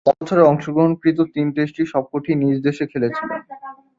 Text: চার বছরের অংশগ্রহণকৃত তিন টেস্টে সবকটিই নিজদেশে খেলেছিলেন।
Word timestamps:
চার 0.05 0.15
বছরের 0.19 0.49
অংশগ্রহণকৃত 0.51 1.17
তিন 1.33 1.47
টেস্টে 1.55 1.83
সবকটিই 1.93 2.41
নিজদেশে 2.43 2.83
খেলেছিলেন। 2.91 3.39